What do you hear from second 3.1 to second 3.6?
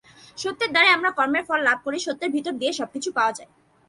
পাওয়া যায়।